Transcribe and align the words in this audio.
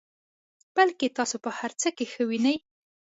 بلکې 0.75 1.07
تاسو 1.17 1.37
په 1.45 1.49
هر 1.57 1.71
څه 1.81 1.89
کې 1.95 2.05
ښه 2.11 2.23
وینئ. 2.29 2.57